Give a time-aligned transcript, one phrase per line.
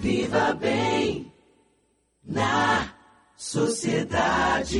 [0.00, 1.30] Viva bem
[2.24, 2.96] na
[3.36, 4.78] sociedade.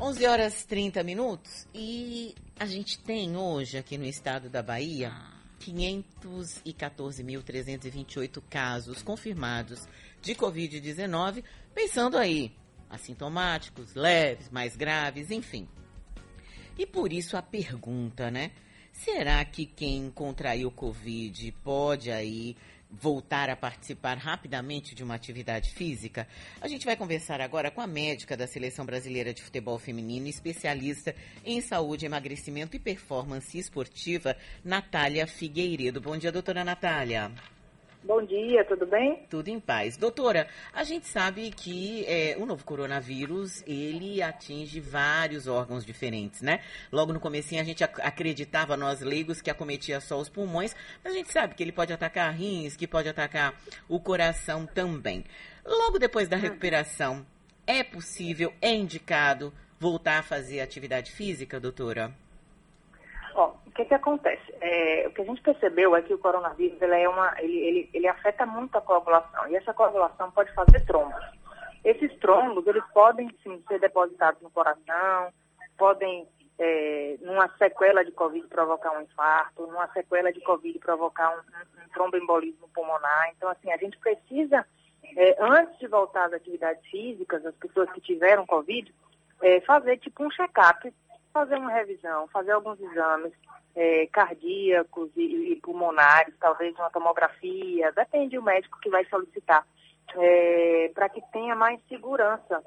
[0.00, 5.12] 11 horas 30 minutos e a gente tem hoje aqui no estado da Bahia
[5.60, 9.86] 514.328 casos confirmados
[10.20, 12.50] de Covid-19, pensando aí,
[12.90, 15.68] assintomáticos, leves, mais graves, enfim.
[16.76, 18.50] E por isso a pergunta, né?
[18.94, 22.56] Será que quem contraiu Covid pode aí
[22.88, 26.28] voltar a participar rapidamente de uma atividade física?
[26.60, 31.14] A gente vai conversar agora com a médica da Seleção Brasileira de Futebol Feminino, especialista
[31.44, 36.00] em saúde, emagrecimento e performance esportiva, Natália Figueiredo.
[36.00, 37.32] Bom dia, doutora Natália.
[38.06, 39.24] Bom dia, tudo bem?
[39.30, 39.96] Tudo em paz.
[39.96, 46.60] Doutora, a gente sabe que é, o novo coronavírus, ele atinge vários órgãos diferentes, né?
[46.92, 51.14] Logo no comecinho a gente ac acreditava, nós leigos, que acometia só os pulmões, mas
[51.14, 55.24] a gente sabe que ele pode atacar rins, que pode atacar o coração também.
[55.64, 57.24] Logo depois da recuperação,
[57.66, 59.50] é possível, é indicado
[59.80, 62.14] voltar a fazer atividade física, doutora?
[63.74, 64.54] Que que acontece?
[64.60, 67.90] É, o que a gente percebeu é que o coronavírus ele é uma, ele, ele,
[67.92, 71.22] ele afeta muito a coagulação e essa coagulação pode fazer trombos.
[71.84, 75.32] Esses trombos eles podem sim ser depositados no coração,
[75.76, 81.38] podem é, numa sequela de covid provocar um infarto, numa sequela de covid provocar um,
[81.38, 83.32] um, um tromboembolismo pulmonar.
[83.36, 84.64] Então assim a gente precisa
[85.16, 88.94] é, antes de voltar às atividades físicas, as pessoas que tiveram covid,
[89.42, 90.92] é, fazer tipo um check-up
[91.34, 93.32] fazer uma revisão, fazer alguns exames
[93.74, 99.66] é, cardíacos e, e, pulmonares, talvez uma tomografia, depende do médico que vai solicitar,
[100.16, 102.62] é, para que tenha mais segurança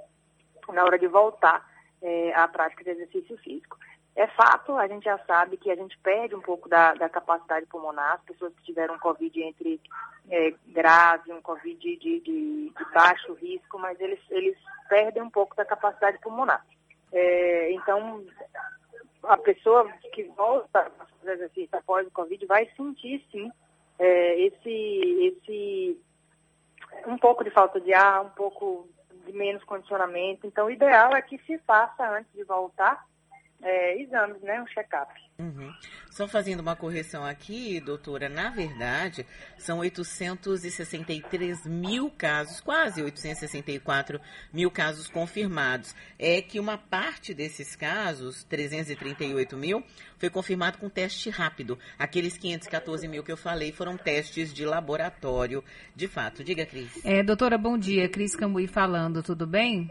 [0.69, 1.66] na hora de voltar
[2.02, 3.77] é, à prática de exercício físico.
[4.16, 7.67] É fato, a gente já sabe que a gente perde um pouco da, da capacidade
[7.67, 9.80] pulmonar, as pessoas que tiveram Covid entre
[10.27, 14.58] é, grave, um Covid de, de, de, baixo risco, mas eles, eles
[14.89, 16.65] perdem um pouco da capacidade pulmonar.
[17.14, 18.26] É, então,
[19.27, 23.52] a pessoa que volta a fazer exercício após o Covid vai sentir, sim,
[23.99, 26.02] é, esse, esse
[27.05, 28.88] um pouco de falta de ar, um pouco
[29.26, 30.48] de menos condicionamento.
[30.48, 33.05] Então, o ideal é que se faça antes de voltar
[33.62, 34.62] é, exames, né?
[34.62, 35.12] Um check-up.
[35.40, 35.72] Uhum.
[36.10, 39.26] Só fazendo uma correção aqui, doutora, na verdade,
[39.58, 44.20] são 863 mil casos, quase 864
[44.52, 45.95] mil casos confirmados.
[46.18, 49.84] É que uma parte desses casos, 338 mil,
[50.18, 51.78] foi confirmado com teste rápido.
[52.00, 55.64] Aqueles 514 mil que eu falei foram testes de laboratório,
[55.95, 56.44] de fato.
[56.44, 57.04] Diga, Cris.
[57.06, 58.10] É, doutora, bom dia.
[58.10, 59.89] Cris Cambuí falando, tudo bem?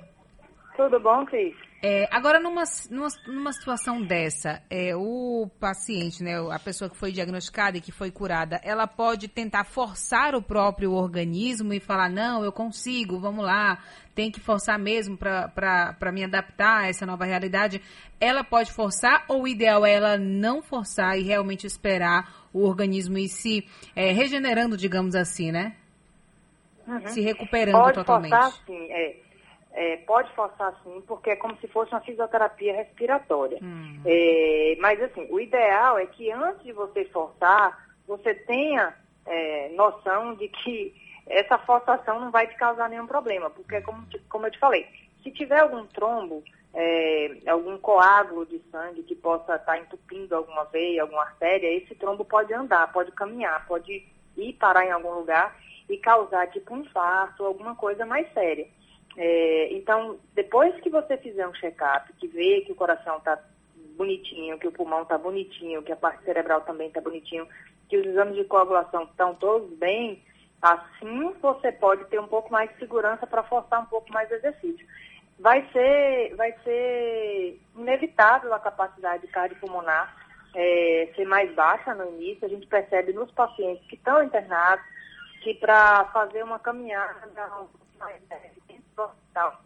[0.77, 1.66] Tudo bom, Cris?
[1.83, 7.13] É, agora, numa, numa, numa situação dessa, é, o paciente, né, a pessoa que foi
[7.13, 12.43] diagnosticada e que foi curada, ela pode tentar forçar o próprio organismo e falar: não,
[12.43, 13.79] eu consigo, vamos lá,
[14.15, 17.83] tem que forçar mesmo para me adaptar a essa nova realidade.
[18.19, 23.19] Ela pode forçar ou o ideal é ela não forçar e realmente esperar o organismo
[23.19, 25.77] ir se é, regenerando, digamos assim, né?
[26.89, 27.07] Uhum.
[27.09, 28.31] Se recuperando pode totalmente.
[28.31, 29.26] Forçar, sim, é
[29.77, 33.59] é, pode forçar sim, porque é como se fosse uma fisioterapia respiratória.
[33.63, 34.01] Hum.
[34.07, 38.95] É, mas assim, o ideal é que antes de você forçar, você tenha
[39.27, 40.95] é, noção de que
[41.27, 44.87] essa forçação não vai te causar nenhum problema, porque como, como eu te falei,
[45.23, 46.43] se tiver algum trombo,
[46.73, 52.25] é, algum coágulo de sangue que possa estar entupindo alguma veia, alguma artéria, esse trombo
[52.25, 55.55] pode andar, pode caminhar, pode ir parar em algum lugar
[55.87, 58.67] e causar tipo um infarto, alguma coisa mais séria.
[59.17, 59.56] É,
[59.87, 63.39] então, depois que você fizer um check-up, que vê que o coração está
[63.97, 67.47] bonitinho, que o pulmão está bonitinho, que a parte cerebral também está bonitinho,
[67.89, 70.25] que os exames de coagulação estão todos bem,
[70.61, 74.35] assim você pode ter um pouco mais de segurança para forçar um pouco mais o
[74.35, 74.85] exercício.
[75.39, 80.17] Vai ser, vai ser inevitável a capacidade cardiopulmonar
[80.53, 82.45] é, ser mais baixa no início.
[82.45, 84.85] A gente percebe nos pacientes que estão internados
[85.45, 87.15] que para fazer uma caminhada
[88.01, 88.21] mais
[88.99, 89.66] hospital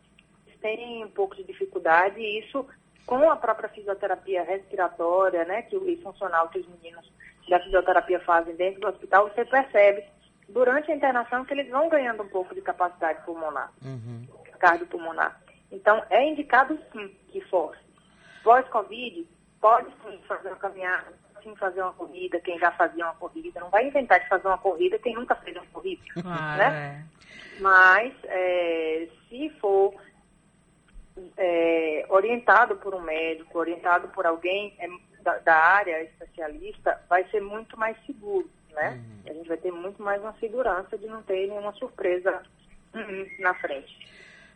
[0.60, 2.66] têm um pouco de dificuldade e isso
[3.06, 7.10] com a própria fisioterapia respiratória, né, que e funcional que os meninos
[7.48, 10.04] da fisioterapia fazem dentro do hospital, você percebe
[10.48, 14.26] durante a internação que eles vão ganhando um pouco de capacidade pulmonar, uhum.
[14.58, 15.40] cardiopulmonar.
[15.72, 17.80] Então, é indicado sim que force.
[18.42, 19.26] Pós-Covid,
[19.60, 21.12] pode sim fazer uma caminhada,
[21.42, 23.60] sim fazer uma corrida, quem já fazia uma corrida.
[23.60, 27.04] Não vai inventar de fazer uma corrida quem nunca fez uma corrida, claro, né?
[27.06, 27.60] É.
[27.60, 29.94] Mas, é, se for
[31.36, 34.88] é, orientado por um médico, orientado por alguém é,
[35.22, 39.00] da, da, área especialista, vai ser muito mais seguro, né?
[39.26, 39.30] Uhum.
[39.30, 42.42] A gente vai ter muito mais uma segurança de não ter nenhuma surpresa
[43.38, 44.10] na frente.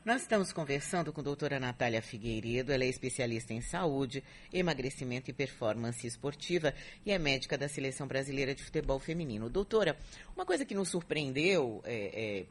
[0.04, 4.22] Nós estamos conversando com a doutora Natália Figueiredo, ela é especialista em saúde,
[4.52, 6.74] emagrecimento e performance esportiva
[7.06, 9.48] e é médica da Seleção Brasileira de Futebol Feminino.
[9.48, 9.96] Doutora,
[10.36, 12.46] uma coisa que nos surpreendeu é, é,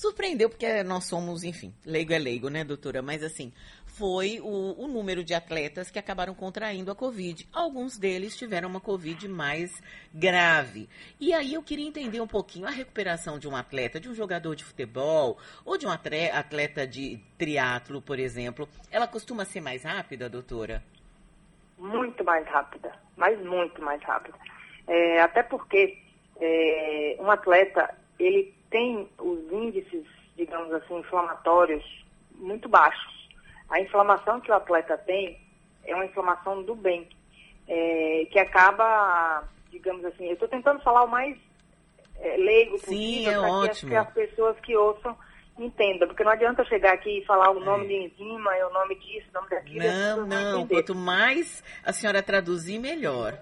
[0.00, 3.02] Surpreendeu porque nós somos, enfim, leigo é leigo, né, doutora?
[3.02, 3.52] Mas assim,
[3.84, 7.46] foi o, o, número de atletas que acabaram contraindo a Covid.
[7.52, 9.70] Alguns deles tiveram uma Covid mais
[10.10, 10.88] grave.
[11.20, 14.56] E aí eu queria entender um pouquinho a recuperação de um atleta, de um jogador
[14.56, 15.36] de futebol,
[15.66, 18.66] ou de um atleta de triatlo, por exemplo.
[18.90, 20.82] Ela costuma ser mais rápida, doutora?
[21.76, 24.38] Muito mais rápida, mas muito mais rápida.
[24.88, 25.98] É, até porque
[26.40, 30.04] é, um atleta, ele tem os índices,
[30.36, 31.84] digamos assim, inflamatórios
[32.34, 33.28] muito baixos.
[33.68, 35.38] A inflamação que o atleta tem
[35.84, 37.08] é uma inflamação do bem,
[37.68, 41.36] é, que acaba, digamos assim, eu estou tentando falar o mais
[42.20, 45.16] é, leigo possível é para que, as pessoas que ouçam
[45.58, 47.88] entendam, porque não adianta eu chegar aqui e falar o nome é.
[47.88, 49.84] de enzima, o nome disso, o nome daquilo.
[49.84, 53.38] Não, não, quanto mais a senhora traduzir, melhor.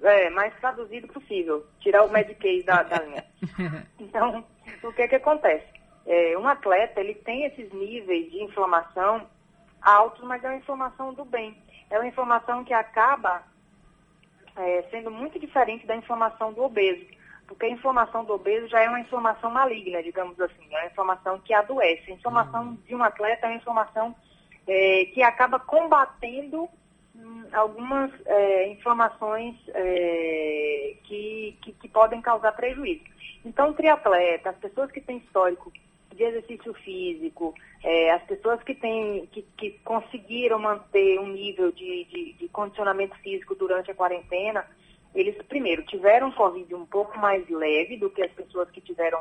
[0.00, 3.24] É, mais traduzido possível, tirar o Medicaid da, da linha.
[3.98, 4.44] Então,
[4.82, 5.66] o que é que acontece?
[6.06, 9.26] É, um atleta, ele tem esses níveis de inflamação
[9.82, 11.56] altos, mas é uma inflamação do bem.
[11.90, 13.42] É uma inflamação que acaba
[14.56, 17.06] é, sendo muito diferente da inflamação do obeso.
[17.46, 20.68] Porque a inflamação do obeso já é uma inflamação maligna, digamos assim.
[20.70, 22.10] É uma inflamação que adoece.
[22.10, 22.78] A inflamação uhum.
[22.86, 24.14] de um atleta é uma inflamação
[24.66, 26.68] é, que acaba combatendo hum,
[27.52, 33.04] algumas é, inflamações é, que, que, que podem causar prejuízo.
[33.44, 35.72] Então, triatleta, as pessoas que têm histórico
[36.14, 42.04] de exercício físico, é, as pessoas que, têm, que, que conseguiram manter um nível de,
[42.04, 44.66] de, de, condicionamento físico durante a quarentena,
[45.14, 49.20] eles, primeiro, tiveram Covid um pouco mais leve do que as pessoas que tiveram,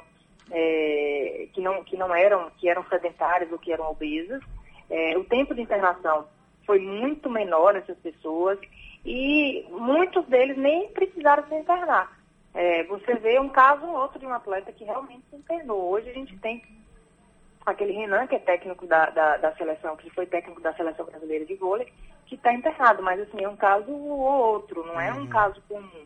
[0.52, 4.42] é, que, não, que não eram, que eram sedentárias ou que eram obesas.
[4.90, 6.28] É, o tempo de internação
[6.68, 8.60] foi muito menor nessas pessoas
[9.06, 12.16] e muitos deles nem precisaram se internar.
[12.54, 15.90] É, você vê um caso ou outro de um atleta que realmente se internou.
[15.90, 16.62] Hoje a gente tem
[17.66, 21.46] aquele Renan, que é técnico da, da, da seleção, que foi técnico da seleção brasileira
[21.46, 21.92] de vôlei,
[22.26, 25.28] que está internado, mas assim, é um caso ou outro, não é um uhum.
[25.28, 26.06] caso comum.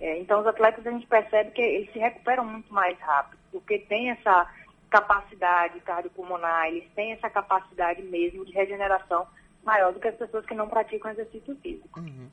[0.00, 3.78] É, então os atletas a gente percebe que eles se recuperam muito mais rápido, porque
[3.78, 4.48] tem essa
[4.88, 9.26] capacidade cardiopulmonar, eles têm essa capacidade mesmo de regeneração
[9.64, 12.00] maior do que as pessoas que não praticam exercício físico.
[12.00, 12.28] Uhum.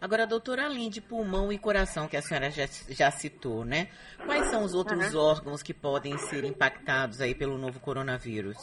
[0.00, 3.88] Agora, doutora, além de pulmão e coração, que a senhora já, já citou, né?
[4.26, 5.20] Quais são os outros uhum.
[5.20, 8.58] órgãos que podem ser impactados aí pelo novo coronavírus?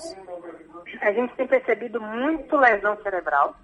[1.02, 3.56] A gente tem percebido muito lesão cerebral,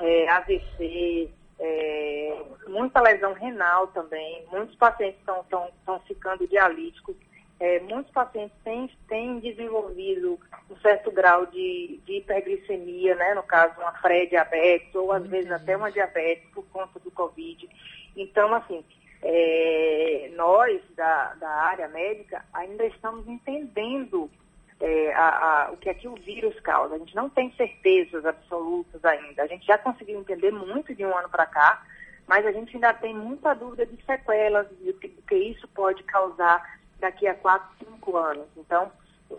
[0.00, 4.46] é, AVC, é, muita lesão renal também.
[4.52, 7.16] Muitos pacientes estão ficando dialíticos
[7.60, 10.38] é, muitos pacientes têm, têm desenvolvido
[10.84, 13.32] certo grau de, de hiperglicemia, né?
[13.34, 17.66] no caso, uma pré-diabetes ou às Muito vezes até uma diabetes por conta do Covid.
[18.14, 18.84] Então, assim,
[19.22, 24.30] é, nós da, da área médica ainda estamos entendendo
[24.78, 26.96] é, a, a, o que é que o vírus causa.
[26.96, 29.42] A gente não tem certezas absolutas ainda.
[29.42, 31.82] A gente já conseguiu entender muito de um ano para cá,
[32.26, 36.02] mas a gente ainda tem muita dúvida de sequelas, do que, do que isso pode
[36.02, 38.46] causar daqui a quatro, cinco anos.
[38.58, 38.92] Então,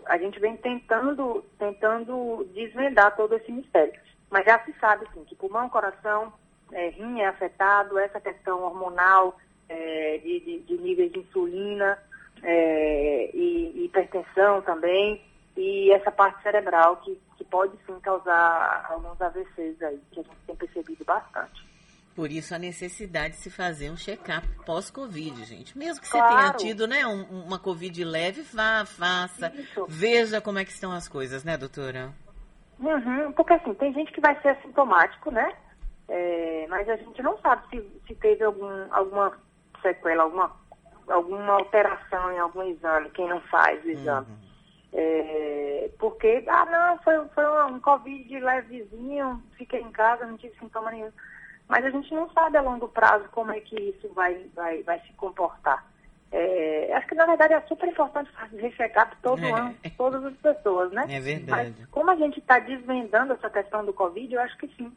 [0.06, 3.92] a gente vem tentando, tentando desvendar todo esse mistério.
[4.30, 6.32] Mas já se sabe, sim, que pulmão, coração,
[6.72, 9.36] é, rim é afetado, essa questão hormonal
[9.68, 11.98] é, de, de, de, níveis de insulina
[12.42, 15.22] é, e hipertensão também,
[15.56, 20.36] e essa parte cerebral que, que pode sim causar alguns AVCs aí, que a gente
[20.46, 21.65] tem percebido bastante.
[22.16, 25.76] Por isso a necessidade de se fazer um check-up pós-Covid, gente.
[25.76, 26.34] Mesmo que você claro.
[26.34, 29.84] tenha tido né, um, uma Covid leve, vá, faça, isso.
[29.86, 32.14] veja como é que estão as coisas, né, doutora?
[32.80, 35.52] Uhum, porque assim, tem gente que vai ser assintomático, né?
[36.08, 39.32] É, mas a gente não sabe se, se teve algum, alguma
[39.82, 40.50] sequela, alguma,
[41.08, 44.26] alguma alteração em algum exame, quem não faz o exame.
[44.26, 44.46] Uhum.
[44.94, 50.58] É, porque, ah não, foi, foi um, um Covid levezinho, fiquei em casa, não tive
[50.58, 51.12] sintoma nenhum.
[51.68, 55.00] Mas a gente não sabe a longo prazo como é que isso vai, vai, vai
[55.00, 55.84] se comportar.
[56.30, 59.52] É, acho que, na verdade, é super importante fazer check-up todo é.
[59.52, 61.06] ano, todas as pessoas, né?
[61.08, 61.74] É verdade.
[61.78, 64.92] Mas, como a gente está desvendando essa questão do Covid, eu acho que sim.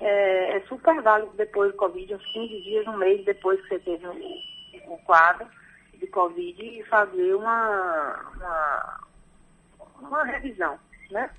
[0.00, 3.78] É, é, super válido depois do Covid, uns 15 dias, um mês depois que você
[3.78, 5.46] teve o, o quadro
[5.94, 9.00] de Covid, e fazer uma, uma,
[10.00, 10.76] uma revisão,
[11.10, 11.30] né?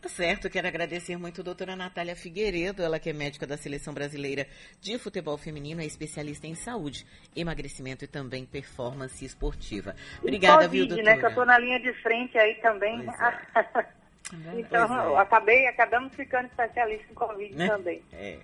[0.00, 3.92] Tá certo, quero agradecer muito a doutora Natália Figueiredo, ela que é médica da Seleção
[3.92, 4.46] Brasileira
[4.80, 9.94] de Futebol Feminino, é especialista em saúde, emagrecimento e também performance esportiva.
[10.22, 11.14] Obrigada, COVID, viu, doutora?
[11.16, 12.98] né, que eu tô na linha de frente aí também.
[14.56, 15.16] então, Pois é.
[15.18, 17.66] acabei, acabamos ficando especialistas em Covid Né?
[17.68, 18.02] também.
[18.10, 18.38] É.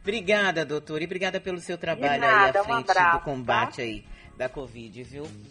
[0.00, 3.76] Obrigada, doutora, e obrigada pelo seu trabalho nada, aí à um frente abraço, do combate
[3.76, 3.82] tá?
[3.82, 4.04] aí
[4.38, 5.24] da Covid, viu?